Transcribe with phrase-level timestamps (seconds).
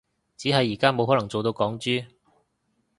[0.35, 2.07] 只係而家冇可能做到港豬